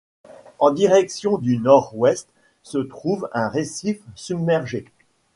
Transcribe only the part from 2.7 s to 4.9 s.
trouve un récif submergé.